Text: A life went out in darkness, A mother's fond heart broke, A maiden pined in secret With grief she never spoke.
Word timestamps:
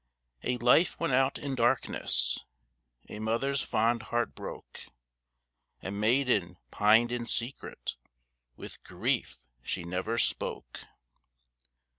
A 0.41 0.57
life 0.57 0.99
went 0.99 1.13
out 1.13 1.37
in 1.37 1.53
darkness, 1.53 2.39
A 3.07 3.19
mother's 3.19 3.61
fond 3.61 4.01
heart 4.09 4.33
broke, 4.33 4.87
A 5.83 5.91
maiden 5.91 6.57
pined 6.71 7.11
in 7.11 7.27
secret 7.27 7.97
With 8.55 8.83
grief 8.83 9.43
she 9.61 9.83
never 9.83 10.17
spoke. 10.17 10.85